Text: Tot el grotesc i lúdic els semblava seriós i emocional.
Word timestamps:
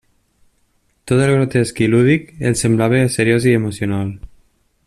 Tot 1.11 1.21
el 1.25 1.33
grotesc 1.35 1.83
i 1.87 1.91
lúdic 1.95 2.33
els 2.51 2.65
semblava 2.67 3.05
seriós 3.19 3.49
i 3.53 3.57
emocional. 3.63 4.13